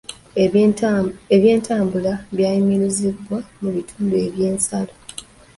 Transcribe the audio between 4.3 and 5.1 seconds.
by'ensalo.